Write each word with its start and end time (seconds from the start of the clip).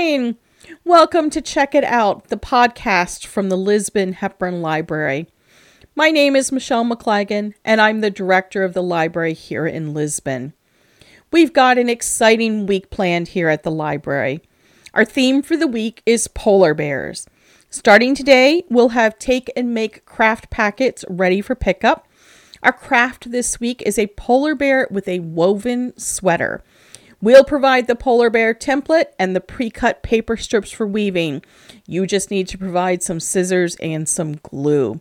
morning. 0.00 0.36
Welcome 0.82 1.28
to 1.28 1.42
Check 1.42 1.74
It 1.74 1.84
Out, 1.84 2.28
the 2.28 2.38
podcast 2.38 3.26
from 3.26 3.50
the 3.50 3.56
Lisbon 3.56 4.14
Hepburn 4.14 4.62
Library. 4.62 5.26
My 5.94 6.10
name 6.10 6.34
is 6.34 6.50
Michelle 6.50 6.86
McLagan, 6.86 7.52
and 7.66 7.82
I'm 7.82 8.00
the 8.00 8.08
director 8.08 8.64
of 8.64 8.72
the 8.72 8.82
library 8.82 9.34
here 9.34 9.66
in 9.66 9.92
Lisbon. 9.92 10.54
We've 11.30 11.52
got 11.52 11.76
an 11.76 11.90
exciting 11.90 12.64
week 12.64 12.88
planned 12.88 13.28
here 13.28 13.50
at 13.50 13.62
the 13.62 13.70
library. 13.70 14.40
Our 14.94 15.04
theme 15.04 15.42
for 15.42 15.54
the 15.54 15.66
week 15.66 16.02
is 16.06 16.28
polar 16.28 16.72
bears. 16.72 17.26
Starting 17.68 18.14
today, 18.14 18.64
we'll 18.70 18.90
have 18.90 19.18
take 19.18 19.52
and 19.54 19.74
make 19.74 20.06
craft 20.06 20.48
packets 20.48 21.04
ready 21.10 21.42
for 21.42 21.54
pickup. 21.54 22.08
Our 22.62 22.72
craft 22.72 23.32
this 23.32 23.60
week 23.60 23.82
is 23.82 23.98
a 23.98 24.06
polar 24.06 24.54
bear 24.54 24.88
with 24.90 25.06
a 25.08 25.20
woven 25.20 25.92
sweater. 25.98 26.64
We'll 27.22 27.44
provide 27.44 27.86
the 27.86 27.96
polar 27.96 28.30
bear 28.30 28.54
template 28.54 29.06
and 29.18 29.36
the 29.36 29.40
pre 29.40 29.70
cut 29.70 30.02
paper 30.02 30.36
strips 30.36 30.70
for 30.70 30.86
weaving. 30.86 31.42
You 31.86 32.06
just 32.06 32.30
need 32.30 32.48
to 32.48 32.58
provide 32.58 33.02
some 33.02 33.20
scissors 33.20 33.76
and 33.76 34.08
some 34.08 34.36
glue. 34.36 35.00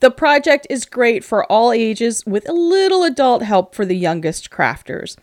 The 0.00 0.10
project 0.10 0.66
is 0.68 0.84
great 0.84 1.22
for 1.24 1.44
all 1.44 1.70
ages 1.70 2.24
with 2.26 2.48
a 2.48 2.52
little 2.52 3.04
adult 3.04 3.42
help 3.42 3.74
for 3.74 3.84
the 3.84 3.96
youngest 3.96 4.50
crafters. 4.50 5.16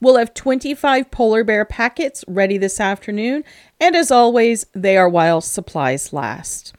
We'll 0.00 0.16
have 0.16 0.34
25 0.34 1.10
polar 1.10 1.44
bear 1.44 1.64
packets 1.64 2.24
ready 2.26 2.58
this 2.58 2.80
afternoon, 2.80 3.44
and 3.78 3.94
as 3.94 4.10
always, 4.10 4.66
they 4.74 4.96
are 4.96 5.08
while 5.08 5.40
supplies 5.40 6.12
last. 6.12 6.74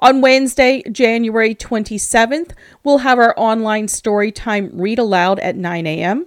On 0.00 0.20
Wednesday, 0.20 0.82
January 0.90 1.54
27th, 1.54 2.50
we'll 2.82 2.98
have 2.98 3.18
our 3.18 3.32
online 3.38 3.86
story 3.86 4.32
time 4.32 4.68
read 4.72 4.98
aloud 4.98 5.38
at 5.38 5.56
9 5.56 5.86
a.m. 5.86 6.26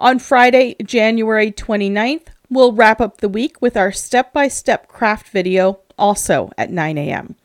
On 0.00 0.18
Friday, 0.18 0.76
January 0.82 1.52
29th, 1.52 2.28
we'll 2.48 2.72
wrap 2.72 3.02
up 3.02 3.18
the 3.18 3.28
week 3.28 3.60
with 3.60 3.76
our 3.76 3.92
step 3.92 4.32
by 4.32 4.48
step 4.48 4.88
craft 4.88 5.28
video, 5.28 5.80
also 5.98 6.50
at 6.56 6.70
9 6.70 6.96
a.m. 6.96 7.36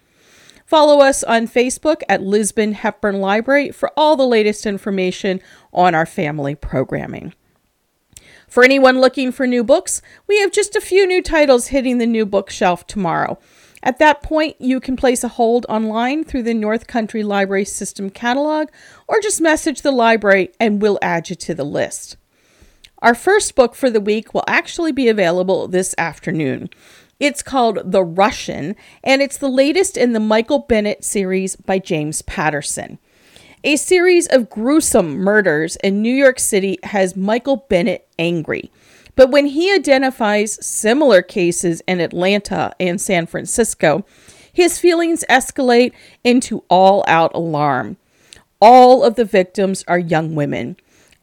Follow 0.66 1.02
us 1.02 1.22
on 1.22 1.50
Facebook 1.50 2.02
at 2.08 2.24
Lisbon 2.24 2.72
Hepburn 2.72 3.20
Library 3.20 3.72
for 3.72 3.92
all 3.98 4.16
the 4.16 4.26
latest 4.26 4.66
information 4.66 5.42
on 5.74 5.94
our 5.94 6.06
family 6.06 6.56
programming. 6.56 7.34
For 8.48 8.64
anyone 8.64 9.02
looking 9.02 9.34
for 9.34 9.46
new 9.46 9.66
books, 9.66 10.02
we 10.26 10.40
have 10.40 10.54
just 10.54 10.78
a 10.78 10.82
few 10.82 11.06
new 11.06 11.22
titles 11.22 11.68
hitting 11.68 11.98
the 11.98 12.06
new 12.06 12.26
bookshelf 12.26 12.88
tomorrow. 12.88 13.38
At 13.84 14.00
that 14.00 14.24
point, 14.24 14.56
you 14.62 14.80
can 14.80 14.96
place 14.96 15.26
a 15.26 15.28
hold 15.28 15.66
online 15.68 16.24
through 16.24 16.44
the 16.44 16.54
North 16.54 16.88
Country 16.88 17.22
Library 17.22 17.66
System 17.66 18.10
catalog 18.10 18.70
or 19.10 19.20
just 19.20 19.42
message 19.42 19.82
the 19.82 19.92
library 19.92 20.54
and 20.58 20.82
we'll 20.82 21.00
add 21.02 21.30
you 21.30 21.36
to 21.36 21.54
the 21.54 21.66
list. 21.66 22.16
Our 23.06 23.14
first 23.14 23.54
book 23.54 23.76
for 23.76 23.92
the 23.92 24.02
week 24.02 24.34
will 24.34 24.44
actually 24.48 24.92
be 24.92 25.10
available 25.10 25.68
this 25.68 25.94
afternoon. 25.96 26.72
It's 27.20 27.44
called 27.44 27.92
The 27.92 28.04
Russian, 28.04 28.76
and 29.04 29.22
it's 29.22 29.38
the 29.38 29.48
latest 29.48 29.96
in 29.96 30.14
the 30.14 30.20
Michael 30.20 30.58
Bennett 30.58 31.04
series 31.04 31.56
by 31.56 31.78
James 31.78 32.24
Patterson. 32.24 32.98
A 33.64 33.76
series 33.76 34.26
of 34.26 34.50
gruesome 34.50 35.18
murders 35.18 35.76
in 35.84 36.02
New 36.02 36.16
York 36.16 36.40
City 36.40 36.80
has 36.82 37.16
Michael 37.16 37.58
Bennett 37.70 38.08
angry. 38.18 38.72
But 39.16 39.30
when 39.30 39.46
he 39.46 39.72
identifies 39.72 40.66
similar 40.66 41.22
cases 41.22 41.84
in 41.88 42.00
Atlanta 42.00 42.74
and 42.80 43.00
San 43.00 43.28
Francisco, 43.28 44.04
his 44.52 44.80
feelings 44.80 45.24
escalate 45.30 45.94
into 46.24 46.64
all 46.72 47.06
out 47.08 47.36
alarm. 47.36 47.98
All 48.60 49.04
of 49.04 49.14
the 49.14 49.26
victims 49.26 49.84
are 49.88 50.00
young 50.00 50.34
women 50.34 50.76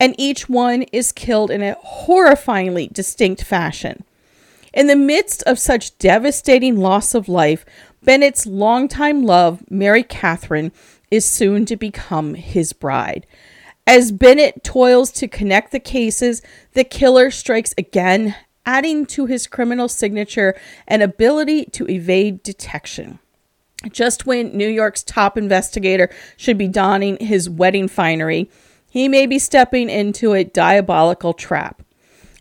and 0.02 0.16
each 0.18 0.48
one 0.48 0.82
is 0.90 1.12
killed 1.12 1.48
in 1.48 1.62
a 1.62 1.76
horrifyingly 1.76 2.92
distinct 2.92 3.44
fashion. 3.44 4.02
In 4.74 4.88
the 4.88 4.96
midst 4.96 5.44
of 5.44 5.60
such 5.60 5.96
devastating 5.98 6.76
loss 6.76 7.14
of 7.14 7.28
life, 7.28 7.64
Bennett's 8.02 8.44
longtime 8.44 9.22
love, 9.22 9.62
Mary 9.70 10.02
Catherine, 10.02 10.72
is 11.12 11.24
soon 11.24 11.66
to 11.66 11.76
become 11.76 12.34
his 12.34 12.72
bride. 12.72 13.28
As 13.86 14.10
Bennett 14.10 14.64
toils 14.64 15.12
to 15.12 15.28
connect 15.28 15.70
the 15.70 15.78
cases, 15.78 16.42
the 16.72 16.82
killer 16.82 17.30
strikes 17.30 17.72
again, 17.78 18.34
adding 18.66 19.06
to 19.06 19.26
his 19.26 19.46
criminal 19.46 19.88
signature 19.88 20.58
an 20.88 21.00
ability 21.00 21.66
to 21.66 21.88
evade 21.88 22.42
detection. 22.42 23.20
Just 23.88 24.26
when 24.26 24.56
New 24.56 24.68
York's 24.68 25.04
top 25.04 25.38
investigator 25.38 26.10
should 26.36 26.58
be 26.58 26.66
donning 26.66 27.18
his 27.20 27.48
wedding 27.48 27.86
finery, 27.86 28.50
he 28.92 29.08
may 29.08 29.24
be 29.24 29.38
stepping 29.38 29.88
into 29.88 30.34
a 30.34 30.44
diabolical 30.44 31.32
trap. 31.32 31.82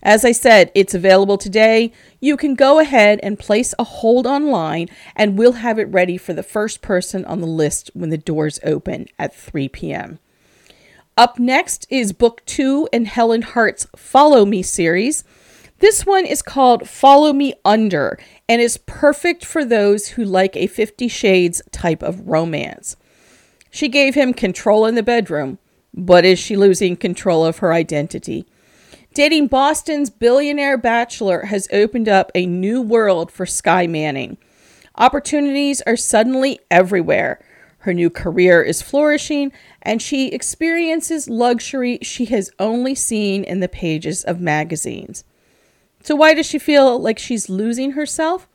As 0.04 0.26
I 0.26 0.34
said, 0.34 0.70
it's 0.76 0.94
available 0.94 1.38
today. 1.38 1.94
You 2.20 2.36
can 2.36 2.56
go 2.56 2.78
ahead 2.80 3.22
and 3.24 3.40
place 3.40 3.74
a 3.80 3.86
hold 3.86 4.28
online, 4.28 4.90
and 5.16 5.38
we'll 5.38 5.54
have 5.54 5.80
it 5.80 5.86
ready 5.86 6.18
for 6.18 6.34
the 6.34 6.44
first 6.44 6.82
person 6.82 7.24
on 7.24 7.40
the 7.40 7.48
list 7.48 7.90
when 7.94 8.10
the 8.10 8.18
doors 8.18 8.60
open 8.66 9.08
at 9.18 9.34
3 9.34 9.70
p.m. 9.70 10.20
Up 11.16 11.40
next 11.40 11.88
is 11.90 12.12
book 12.12 12.46
two 12.46 12.90
in 12.92 13.06
Helen 13.06 13.44
Hardt's 13.44 13.88
Follow 13.96 14.44
Me 14.44 14.62
series. 14.62 15.24
This 15.80 16.06
one 16.06 16.26
is 16.26 16.42
called 16.42 16.90
Follow 16.90 17.32
Me 17.32 17.54
Under 17.64 18.20
and 18.50 18.62
is 18.62 18.76
perfect 18.76 19.46
for 19.46 19.64
those 19.64 20.10
who 20.10 20.26
like 20.26 20.58
a 20.58 20.68
Fifty 20.68 21.08
Shades 21.08 21.62
type 21.72 22.04
of 22.04 22.28
romance. 22.28 22.98
She 23.70 23.88
gave 23.88 24.16
him 24.16 24.34
control 24.34 24.86
in 24.86 24.96
the 24.96 25.02
bedroom, 25.02 25.58
but 25.94 26.26
is 26.26 26.40
she 26.40 26.56
losing 26.56 26.96
control 26.96 27.46
of 27.46 27.60
her 27.60 27.74
identity? 27.74 28.46
Dating 29.14 29.48
Boston's 29.48 30.10
billionaire 30.10 30.78
bachelor 30.78 31.42
has 31.46 31.68
opened 31.74 32.08
up 32.08 32.32
a 32.34 32.46
new 32.46 32.82
world 32.82 33.32
for 33.32 33.46
Skye 33.46 33.88
Manning. 33.88 34.38
Opportunities 34.96 35.82
are 35.82 35.98
suddenly 35.98 36.60
everywhere. 36.70 37.44
Her 37.80 37.94
new 37.94 38.10
career 38.10 38.62
is 38.62 38.82
flourishing, 38.82 39.52
and 39.82 40.02
she 40.02 40.28
experiences 40.28 41.28
luxury 41.28 42.00
she 42.02 42.26
has 42.26 42.52
only 42.60 42.96
seen 42.96 43.44
in 43.44 43.60
the 43.60 43.68
pages 43.68 44.24
of 44.24 44.40
magazines. 44.40 45.24
So, 46.04 46.16
why 46.16 46.34
does 46.34 46.46
she 46.46 46.60
feel 46.60 47.00
like 47.00 47.20
she's 47.20 47.50
losing 47.50 47.92
herself? 47.92 48.48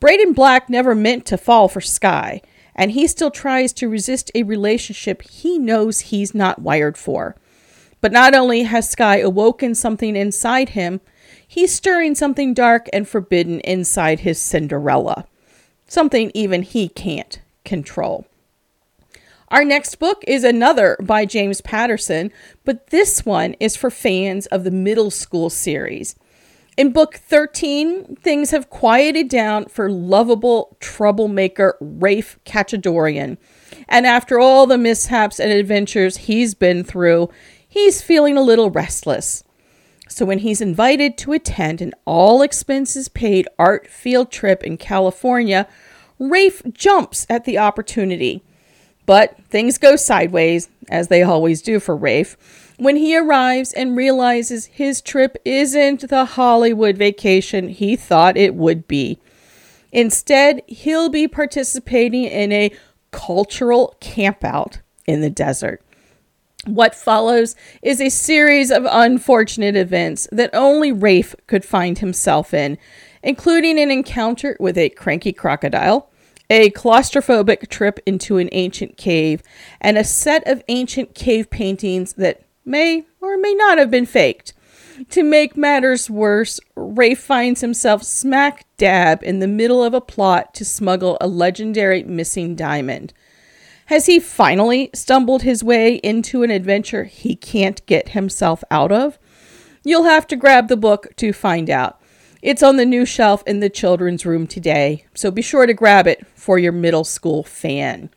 Braden 0.00 0.32
Black 0.32 0.68
never 0.68 0.94
meant 0.94 1.24
to 1.26 1.38
fall 1.38 1.68
for 1.68 1.80
Skye 1.80 2.42
and 2.74 2.92
he 2.92 3.06
still 3.06 3.30
tries 3.30 3.72
to 3.74 3.88
resist 3.88 4.30
a 4.34 4.42
relationship 4.42 5.22
he 5.22 5.58
knows 5.58 6.00
he's 6.00 6.34
not 6.34 6.60
wired 6.60 6.96
for. 6.96 7.36
But 8.00 8.12
not 8.12 8.34
only 8.34 8.62
has 8.62 8.88
Skye 8.88 9.18
awoken 9.18 9.74
something 9.74 10.16
inside 10.16 10.70
him, 10.70 11.00
he's 11.46 11.72
stirring 11.72 12.14
something 12.14 12.54
dark 12.54 12.88
and 12.92 13.06
forbidden 13.06 13.60
inside 13.60 14.20
his 14.20 14.40
Cinderella, 14.40 15.26
something 15.86 16.30
even 16.34 16.62
he 16.62 16.88
can't 16.88 17.40
control. 17.64 18.26
Our 19.48 19.64
next 19.64 19.96
book 19.96 20.24
is 20.26 20.44
another 20.44 20.96
by 20.98 21.26
James 21.26 21.60
Patterson, 21.60 22.32
but 22.64 22.86
this 22.86 23.26
one 23.26 23.54
is 23.60 23.76
for 23.76 23.90
fans 23.90 24.46
of 24.46 24.64
the 24.64 24.70
middle 24.70 25.10
school 25.10 25.50
series. 25.50 26.16
In 26.78 26.90
book 26.90 27.16
13, 27.16 28.16
things 28.16 28.50
have 28.50 28.70
quieted 28.70 29.28
down 29.28 29.66
for 29.66 29.90
lovable 29.90 30.78
troublemaker 30.80 31.76
Rafe 31.80 32.38
Khatchadorian. 32.46 33.36
And 33.88 34.06
after 34.06 34.40
all 34.40 34.66
the 34.66 34.78
mishaps 34.78 35.38
and 35.38 35.52
adventures 35.52 36.16
he's 36.16 36.54
been 36.54 36.82
through, 36.82 37.28
he's 37.68 38.00
feeling 38.00 38.38
a 38.38 38.42
little 38.42 38.70
restless. 38.70 39.44
So 40.08 40.24
when 40.24 40.38
he's 40.38 40.62
invited 40.62 41.18
to 41.18 41.34
attend 41.34 41.82
an 41.82 41.92
all 42.06 42.40
expenses 42.40 43.08
paid 43.10 43.46
art 43.58 43.86
field 43.86 44.30
trip 44.30 44.64
in 44.64 44.78
California, 44.78 45.68
Rafe 46.18 46.62
jumps 46.72 47.26
at 47.28 47.44
the 47.44 47.58
opportunity. 47.58 48.42
But 49.04 49.36
things 49.44 49.76
go 49.76 49.96
sideways, 49.96 50.70
as 50.88 51.08
they 51.08 51.22
always 51.22 51.60
do 51.60 51.80
for 51.80 51.94
Rafe 51.94 52.36
when 52.76 52.96
he 52.96 53.16
arrives 53.16 53.72
and 53.72 53.96
realizes 53.96 54.66
his 54.66 55.00
trip 55.00 55.36
isn't 55.44 56.08
the 56.08 56.24
Hollywood 56.24 56.96
vacation 56.96 57.68
he 57.68 57.96
thought 57.96 58.36
it 58.36 58.54
would 58.54 58.88
be. 58.88 59.18
Instead, 59.92 60.62
he'll 60.66 61.10
be 61.10 61.28
participating 61.28 62.24
in 62.24 62.50
a 62.50 62.72
cultural 63.10 63.94
campout 64.00 64.78
in 65.06 65.20
the 65.20 65.30
desert. 65.30 65.82
What 66.64 66.94
follows 66.94 67.56
is 67.82 68.00
a 68.00 68.08
series 68.08 68.70
of 68.70 68.86
unfortunate 68.88 69.76
events 69.76 70.28
that 70.30 70.50
only 70.54 70.92
Rafe 70.92 71.34
could 71.46 71.64
find 71.64 71.98
himself 71.98 72.54
in, 72.54 72.78
including 73.22 73.78
an 73.78 73.90
encounter 73.90 74.56
with 74.60 74.78
a 74.78 74.90
cranky 74.90 75.32
crocodile, 75.32 76.08
a 76.48 76.70
claustrophobic 76.70 77.68
trip 77.68 77.98
into 78.06 78.38
an 78.38 78.48
ancient 78.52 78.96
cave, 78.96 79.42
and 79.80 79.98
a 79.98 80.04
set 80.04 80.46
of 80.46 80.62
ancient 80.68 81.14
cave 81.14 81.50
paintings 81.50 82.12
that 82.14 82.42
may 82.64 83.04
or 83.20 83.36
may 83.38 83.54
not 83.54 83.78
have 83.78 83.90
been 83.90 84.06
faked. 84.06 84.54
To 85.10 85.22
make 85.22 85.56
matters 85.56 86.10
worse, 86.10 86.60
Ray 86.76 87.14
finds 87.14 87.60
himself 87.60 88.02
smack 88.02 88.66
dab 88.76 89.22
in 89.22 89.38
the 89.38 89.48
middle 89.48 89.82
of 89.82 89.94
a 89.94 90.00
plot 90.00 90.54
to 90.54 90.64
smuggle 90.64 91.16
a 91.20 91.26
legendary 91.26 92.02
missing 92.02 92.54
diamond. 92.54 93.12
Has 93.86 94.06
he 94.06 94.20
finally 94.20 94.90
stumbled 94.94 95.42
his 95.42 95.64
way 95.64 95.96
into 95.96 96.42
an 96.42 96.50
adventure 96.50 97.04
he 97.04 97.34
can't 97.34 97.84
get 97.86 98.10
himself 98.10 98.62
out 98.70 98.92
of? 98.92 99.18
You'll 99.84 100.04
have 100.04 100.26
to 100.28 100.36
grab 100.36 100.68
the 100.68 100.76
book 100.76 101.08
to 101.16 101.32
find 101.32 101.68
out. 101.68 102.00
It's 102.40 102.62
on 102.62 102.76
the 102.76 102.86
new 102.86 103.04
shelf 103.04 103.42
in 103.46 103.60
the 103.60 103.70
children's 103.70 104.26
room 104.26 104.46
today, 104.46 105.06
so 105.14 105.30
be 105.30 105.42
sure 105.42 105.66
to 105.66 105.74
grab 105.74 106.06
it 106.06 106.26
for 106.34 106.58
your 106.58 106.72
middle 106.72 107.04
school 107.04 107.42
fan. 107.42 108.10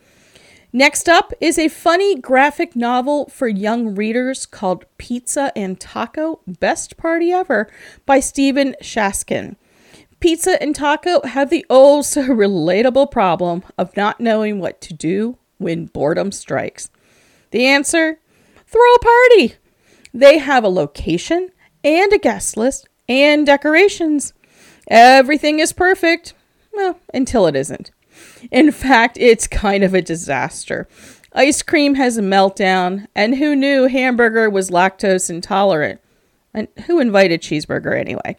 Next 0.75 1.07
up 1.07 1.31
is 1.39 1.57
a 1.57 1.69
funny 1.69 2.19
graphic 2.19 2.75
novel 2.75 3.29
for 3.29 3.47
young 3.47 3.95
readers 3.95 4.45
called 4.45 4.83
Pizza 4.97 5.53
and 5.55 5.79
Taco 5.79 6.41
Best 6.45 6.97
Party 6.97 7.31
Ever 7.31 7.69
by 8.05 8.19
Stephen 8.19 8.75
Shaskan. 8.81 9.55
Pizza 10.19 10.61
and 10.61 10.75
Taco 10.75 11.25
have 11.25 11.49
the 11.49 11.65
oh 11.69 12.01
so 12.01 12.23
relatable 12.27 13.09
problem 13.09 13.63
of 13.77 13.95
not 13.95 14.19
knowing 14.19 14.59
what 14.59 14.81
to 14.81 14.93
do 14.93 15.37
when 15.59 15.85
boredom 15.85 16.33
strikes. 16.33 16.89
The 17.51 17.65
answer? 17.65 18.19
Throw 18.67 18.95
a 18.95 18.99
party. 18.99 19.55
They 20.13 20.39
have 20.39 20.65
a 20.65 20.67
location 20.67 21.51
and 21.85 22.11
a 22.11 22.19
guest 22.19 22.57
list 22.57 22.89
and 23.07 23.45
decorations. 23.45 24.33
Everything 24.89 25.59
is 25.59 25.71
perfect. 25.71 26.33
Well, 26.73 26.99
until 27.13 27.47
it 27.47 27.55
isn't. 27.55 27.91
In 28.51 28.71
fact, 28.71 29.17
it's 29.19 29.47
kind 29.47 29.83
of 29.83 29.93
a 29.93 30.01
disaster. 30.01 30.87
Ice 31.33 31.61
cream 31.61 31.95
has 31.95 32.17
a 32.17 32.21
meltdown, 32.21 33.07
and 33.13 33.35
who 33.35 33.55
knew 33.55 33.87
hamburger 33.87 34.49
was 34.49 34.69
lactose 34.69 35.29
intolerant? 35.29 35.99
And 36.53 36.69
who 36.85 36.99
invited 36.99 37.41
cheeseburger 37.41 37.99
anyway? 37.99 38.37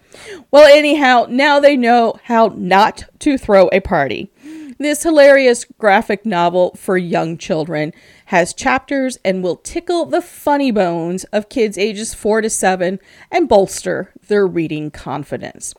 Well, 0.51 0.67
anyhow, 0.67 1.27
now 1.29 1.61
they 1.61 1.77
know 1.77 2.19
how 2.25 2.55
not 2.57 3.05
to 3.19 3.37
throw 3.37 3.69
a 3.69 3.81
party. 3.81 4.31
This 4.79 5.03
hilarious 5.03 5.65
graphic 5.79 6.27
novel 6.27 6.75
for 6.77 6.99
young 6.99 7.39
children 7.39 7.93
has 8.27 8.53
chapters 8.53 9.19
and 9.25 9.43
will 9.43 9.57
tickle 9.57 10.05
the 10.05 10.21
funny 10.21 10.71
bones 10.71 11.25
of 11.25 11.49
kids 11.49 11.79
ages 11.79 12.13
4 12.13 12.43
to 12.43 12.51
7 12.51 12.99
and 13.31 13.49
bolster 13.49 14.13
their 14.29 14.47
reading 14.47 14.91
confidence. 14.91 15.75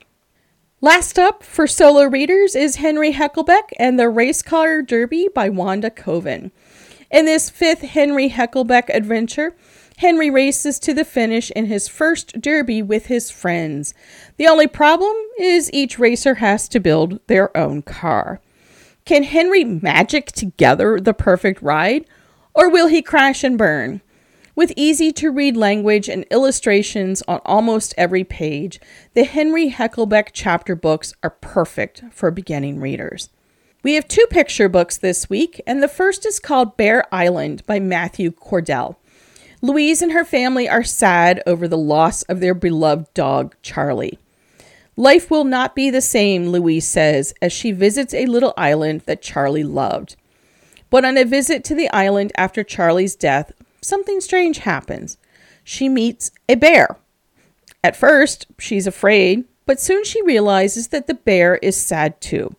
Last 0.79 1.17
up 1.17 1.41
for 1.41 1.65
solo 1.65 2.03
readers 2.03 2.55
is 2.55 2.75
Henry 2.75 3.11
Heckelbeck 3.11 3.71
and 3.79 3.99
the 3.99 4.09
Race 4.09 4.43
Car 4.43 4.83
Derby 4.83 5.27
by 5.33 5.49
Wanda 5.49 5.89
Coven. 5.89 6.51
In 7.09 7.25
this 7.25 7.49
fifth 7.49 7.81
Henry 7.81 8.29
Heckelbeck 8.29 8.87
adventure, 8.89 9.55
Henry 9.97 10.29
races 10.29 10.77
to 10.81 10.93
the 10.93 11.03
finish 11.03 11.49
in 11.49 11.65
his 11.65 11.87
first 11.87 12.39
derby 12.39 12.83
with 12.83 13.07
his 13.07 13.31
friends. 13.31 13.95
The 14.35 14.45
only 14.45 14.67
problem 14.67 15.15
is 15.39 15.73
each 15.73 15.97
racer 15.97 16.35
has 16.35 16.67
to 16.67 16.79
build 16.79 17.21
their 17.25 17.57
own 17.57 17.81
car. 17.81 18.39
Can 19.03 19.23
Henry 19.23 19.63
magic 19.63 20.27
together 20.27 20.99
the 20.99 21.15
perfect 21.15 21.59
ride, 21.63 22.05
or 22.53 22.69
will 22.69 22.87
he 22.87 23.01
crash 23.01 23.43
and 23.43 23.57
burn? 23.57 24.01
With 24.57 24.73
easy 24.75 25.11
to 25.11 25.29
read 25.29 25.55
language 25.55 26.09
and 26.09 26.25
illustrations 26.31 27.21
on 27.27 27.41
almost 27.45 27.93
every 27.95 28.23
page, 28.23 28.79
the 29.13 29.23
Henry 29.23 29.69
Heckelbeck 29.69 30.29
chapter 30.33 30.75
books 30.75 31.13
are 31.21 31.29
perfect 31.29 32.01
for 32.09 32.31
beginning 32.31 32.79
readers. 32.79 33.29
We 33.83 33.93
have 33.93 34.07
two 34.07 34.25
picture 34.31 34.67
books 34.67 34.97
this 34.97 35.29
week, 35.29 35.61
and 35.67 35.83
the 35.83 35.87
first 35.87 36.25
is 36.25 36.39
called 36.39 36.75
Bear 36.75 37.03
Island 37.13 37.67
by 37.67 37.79
Matthew 37.79 38.31
Cordell. 38.31 38.95
Louise 39.61 40.01
and 40.01 40.11
her 40.11 40.25
family 40.25 40.67
are 40.67 40.83
sad 40.83 41.43
over 41.45 41.67
the 41.67 41.77
loss 41.77 42.23
of 42.23 42.39
their 42.39 42.55
beloved 42.55 43.13
dog, 43.13 43.53
Charlie. 43.61 44.17
Life 44.95 45.29
will 45.29 45.43
not 45.43 45.75
be 45.75 45.91
the 45.91 46.01
same, 46.01 46.47
Louise 46.47 46.87
says, 46.87 47.31
as 47.43 47.53
she 47.53 47.71
visits 47.71 48.15
a 48.15 48.25
little 48.25 48.55
island 48.57 49.01
that 49.01 49.21
Charlie 49.21 49.63
loved. 49.63 50.15
But 50.89 51.05
on 51.05 51.15
a 51.15 51.25
visit 51.25 51.63
to 51.65 51.75
the 51.75 51.91
island 51.91 52.31
after 52.37 52.63
Charlie's 52.63 53.15
death, 53.15 53.51
something 53.81 54.19
strange 54.21 54.59
happens. 54.59 55.17
She 55.63 55.89
meets 55.89 56.31
a 56.47 56.55
bear. 56.55 56.97
At 57.83 57.95
first, 57.95 58.47
she's 58.59 58.87
afraid, 58.87 59.45
but 59.65 59.79
soon 59.79 60.03
she 60.03 60.21
realizes 60.23 60.89
that 60.89 61.07
the 61.07 61.13
bear 61.13 61.55
is 61.57 61.75
sad 61.75 62.19
too. 62.21 62.55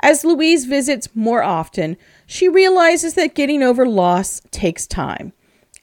As 0.00 0.24
Louise 0.24 0.64
visits 0.64 1.08
more 1.14 1.42
often, 1.42 1.96
she 2.26 2.48
realizes 2.48 3.14
that 3.14 3.34
getting 3.34 3.62
over 3.62 3.86
loss 3.86 4.40
takes 4.50 4.86
time. 4.86 5.32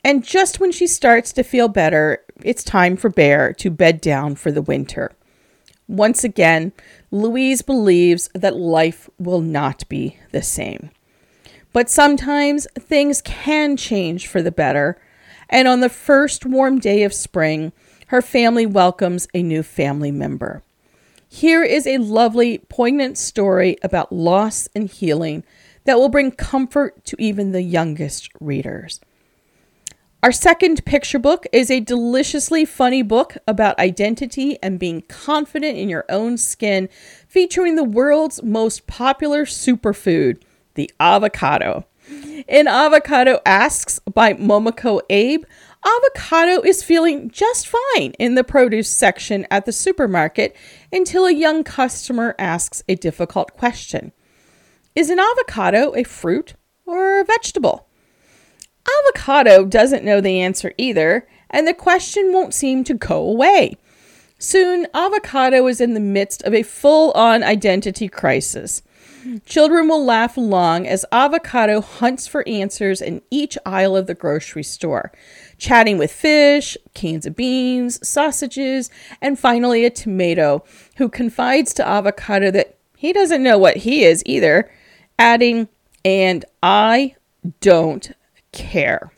And 0.03 0.23
just 0.23 0.59
when 0.59 0.71
she 0.71 0.87
starts 0.87 1.33
to 1.33 1.43
feel 1.43 1.67
better, 1.67 2.23
it's 2.43 2.63
time 2.63 2.95
for 2.95 3.09
Bear 3.09 3.53
to 3.53 3.69
bed 3.69 3.99
down 4.01 4.35
for 4.35 4.51
the 4.51 4.61
winter. 4.61 5.11
Once 5.87 6.23
again, 6.23 6.71
Louise 7.11 7.61
believes 7.61 8.29
that 8.33 8.55
life 8.55 9.09
will 9.19 9.41
not 9.41 9.87
be 9.89 10.17
the 10.31 10.41
same. 10.41 10.89
But 11.75 11.89
sometimes 11.89 12.67
things 12.79 13.21
can 13.21 13.75
change 13.75 14.27
for 14.27 14.41
the 14.41 14.49
better. 14.49 14.97
And 15.49 15.67
on 15.67 15.81
the 15.81 15.89
first 15.89 16.45
warm 16.45 16.79
day 16.79 17.03
of 17.03 17.13
spring, 17.13 17.73
her 18.07 18.21
family 18.21 18.65
welcomes 18.65 19.27
a 19.33 19.43
new 19.43 19.61
family 19.61 20.09
member. 20.09 20.63
Here 21.27 21.63
is 21.63 21.85
a 21.85 21.97
lovely, 21.97 22.59
poignant 22.59 23.17
story 23.17 23.75
about 23.83 24.13
loss 24.13 24.69
and 24.73 24.89
healing 24.89 25.43
that 25.83 25.97
will 25.97 26.07
bring 26.07 26.31
comfort 26.31 27.03
to 27.07 27.17
even 27.19 27.51
the 27.51 27.61
youngest 27.61 28.29
readers. 28.39 29.01
Our 30.23 30.31
second 30.31 30.85
picture 30.85 31.19
book 31.19 31.45
is 31.51 31.69
a 31.69 31.81
deliciously 31.81 32.63
funny 32.63 33.01
book 33.01 33.35
about 33.49 33.77
identity 33.79 34.57
and 34.63 34.79
being 34.79 35.01
confident 35.09 35.77
in 35.77 35.89
your 35.89 36.05
own 36.07 36.37
skin, 36.37 36.87
featuring 37.27 37.75
the 37.75 37.83
world's 37.83 38.41
most 38.43 38.87
popular 38.87 39.43
superfood, 39.43 40.41
the 40.75 40.91
avocado. 40.99 41.85
In 42.47 42.67
Avocado 42.67 43.39
Asks 43.45 43.99
by 44.13 44.33
Momoko 44.33 45.01
Abe, 45.09 45.43
avocado 45.83 46.61
is 46.61 46.83
feeling 46.83 47.31
just 47.31 47.67
fine 47.67 48.11
in 48.19 48.35
the 48.35 48.43
produce 48.43 48.89
section 48.89 49.47
at 49.49 49.65
the 49.65 49.71
supermarket 49.71 50.55
until 50.91 51.25
a 51.25 51.33
young 51.33 51.63
customer 51.63 52.35
asks 52.37 52.83
a 52.87 52.95
difficult 52.95 53.53
question 53.53 54.11
Is 54.93 55.09
an 55.09 55.19
avocado 55.19 55.95
a 55.95 56.03
fruit 56.03 56.53
or 56.85 57.19
a 57.19 57.25
vegetable? 57.25 57.87
Avocado 58.99 59.65
doesn't 59.65 60.05
know 60.05 60.21
the 60.21 60.39
answer 60.39 60.73
either, 60.77 61.27
and 61.49 61.67
the 61.67 61.73
question 61.73 62.31
won't 62.31 62.53
seem 62.53 62.83
to 62.83 62.93
go 62.93 63.17
away. 63.17 63.77
Soon, 64.37 64.85
Avocado 64.93 65.65
is 65.65 65.81
in 65.81 65.93
the 65.95 65.99
midst 65.99 66.43
of 66.43 66.53
a 66.53 66.61
full 66.61 67.11
on 67.13 67.41
identity 67.41 68.07
crisis. 68.07 68.83
Children 69.45 69.87
will 69.87 70.03
laugh 70.03 70.37
along 70.37 70.87
as 70.87 71.05
Avocado 71.11 71.81
hunts 71.81 72.27
for 72.27 72.47
answers 72.47 73.01
in 73.01 73.21
each 73.31 73.57
aisle 73.65 73.97
of 73.97 74.07
the 74.07 74.13
grocery 74.13 74.63
store, 74.63 75.11
chatting 75.57 75.97
with 75.97 76.11
fish, 76.11 76.77
cans 76.93 77.25
of 77.25 77.35
beans, 77.35 78.05
sausages, 78.07 78.91
and 79.21 79.39
finally 79.39 79.83
a 79.83 79.89
tomato, 79.89 80.63
who 80.97 81.09
confides 81.09 81.73
to 81.73 81.87
Avocado 81.87 82.51
that 82.51 82.77
he 82.95 83.13
doesn't 83.13 83.43
know 83.43 83.57
what 83.57 83.77
he 83.77 84.03
is 84.03 84.21
either, 84.25 84.71
adding, 85.17 85.69
And 86.03 86.45
I 86.61 87.15
don't 87.61 88.11
care. 88.51 89.11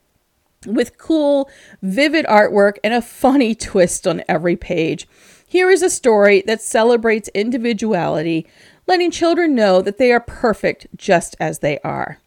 With 0.66 0.98
cool, 0.98 1.50
vivid 1.82 2.26
artwork 2.26 2.78
and 2.84 2.94
a 2.94 3.02
funny 3.02 3.56
twist 3.56 4.08
on 4.08 4.24
every 4.28 4.56
page, 4.56 5.08
here 5.50 5.70
is 5.70 5.82
a 5.82 5.90
story 5.90 6.44
that 6.46 6.62
celebrates 6.62 7.30
individuality 7.30 8.46
letting 8.86 9.12
children 9.12 9.56
know 9.56 9.82
that 9.82 9.98
they 9.98 10.12
are 10.12 10.20
perfect 10.20 10.88
just 10.96 11.38
as 11.40 11.60
they 11.60 11.80
are. 11.80 12.20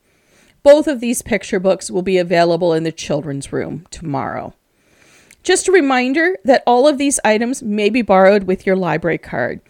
Both 0.63 0.89
of 0.89 1.01
these 1.01 1.21
picture 1.21 1.61
books 1.61 1.91
will 1.91 2.03
be 2.03 2.17
available 2.17 2.73
in 2.73 2.83
the 2.83 2.93
children's 2.93 3.53
room 3.53 3.87
tomorrow. 3.91 4.55
Just 5.43 5.69
a 5.69 5.73
reminder 5.73 6.39
that 6.45 6.63
all 6.67 6.89
of 6.89 6.97
these 6.97 7.21
items 7.23 7.63
may 7.63 7.91
be 7.91 8.03
borrowed 8.03 8.45
with 8.45 8.65
your 8.67 8.77
library 8.77 9.19
card. 9.19 9.61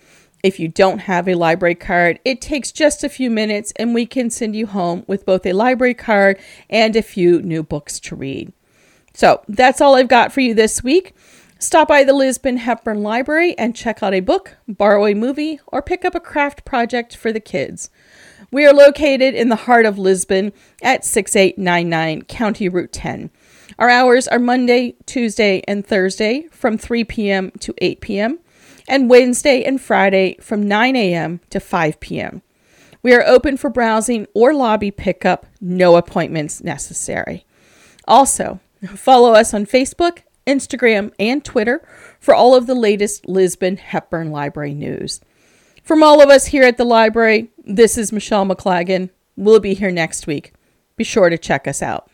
If 0.42 0.60
you 0.60 0.68
don't 0.68 1.00
have 1.00 1.28
a 1.28 1.34
library 1.34 1.74
card, 1.74 2.20
it 2.24 2.40
takes 2.40 2.70
just 2.70 3.02
a 3.02 3.08
few 3.08 3.30
minutes 3.30 3.72
and 3.76 3.94
we 3.94 4.06
can 4.06 4.30
send 4.30 4.54
you 4.54 4.66
home 4.66 5.04
with 5.08 5.26
both 5.26 5.44
a 5.44 5.52
library 5.52 5.94
card 5.94 6.38
and 6.68 6.94
a 6.94 7.02
few 7.02 7.42
new 7.42 7.64
books 7.64 7.98
to 8.00 8.16
read. 8.16 8.52
So 9.12 9.42
that's 9.48 9.80
all 9.80 9.96
I've 9.96 10.08
got 10.08 10.32
for 10.32 10.40
you 10.40 10.54
this 10.54 10.84
week. 10.84 11.14
Stop 11.62 11.88
by 11.88 12.04
the 12.04 12.14
Lisbon 12.14 12.56
Hepburn 12.56 13.02
Library 13.02 13.54
and 13.58 13.76
check 13.76 14.02
out 14.02 14.14
a 14.14 14.20
book, 14.20 14.56
borrow 14.66 15.04
a 15.04 15.12
movie, 15.12 15.60
or 15.66 15.82
pick 15.82 16.06
up 16.06 16.14
a 16.14 16.20
craft 16.20 16.64
project 16.64 17.14
for 17.14 17.34
the 17.34 17.38
kids. 17.38 17.90
We 18.50 18.64
are 18.64 18.72
located 18.72 19.34
in 19.34 19.50
the 19.50 19.56
heart 19.56 19.84
of 19.84 19.98
Lisbon 19.98 20.54
at 20.82 21.04
6899 21.04 22.22
County 22.22 22.66
Route 22.70 22.94
10. 22.94 23.30
Our 23.78 23.90
hours 23.90 24.26
are 24.26 24.38
Monday, 24.38 24.94
Tuesday, 25.04 25.62
and 25.68 25.86
Thursday 25.86 26.48
from 26.50 26.78
3 26.78 27.04
p.m. 27.04 27.50
to 27.60 27.74
8 27.76 28.00
p.m., 28.00 28.38
and 28.88 29.10
Wednesday 29.10 29.62
and 29.62 29.78
Friday 29.78 30.38
from 30.40 30.66
9 30.66 30.96
a.m. 30.96 31.40
to 31.50 31.60
5 31.60 32.00
p.m. 32.00 32.40
We 33.02 33.12
are 33.12 33.22
open 33.26 33.58
for 33.58 33.68
browsing 33.68 34.26
or 34.32 34.54
lobby 34.54 34.90
pickup, 34.90 35.44
no 35.60 35.96
appointments 35.96 36.64
necessary. 36.64 37.44
Also, 38.08 38.60
follow 38.96 39.34
us 39.34 39.52
on 39.52 39.66
Facebook 39.66 40.20
Instagram, 40.50 41.12
and 41.18 41.44
Twitter 41.44 41.80
for 42.18 42.34
all 42.34 42.54
of 42.56 42.66
the 42.66 42.74
latest 42.74 43.28
Lisbon 43.28 43.76
Hepburn 43.76 44.30
Library 44.30 44.74
news. 44.74 45.20
From 45.84 46.02
all 46.02 46.20
of 46.20 46.28
us 46.28 46.46
here 46.46 46.64
at 46.64 46.76
the 46.76 46.84
library, 46.84 47.50
this 47.64 47.96
is 47.96 48.12
Michelle 48.12 48.44
McLagan. 48.44 49.10
We'll 49.36 49.60
be 49.60 49.74
here 49.74 49.90
next 49.90 50.26
week. 50.26 50.52
Be 50.96 51.04
sure 51.04 51.30
to 51.30 51.38
check 51.38 51.68
us 51.68 51.82
out. 51.82 52.09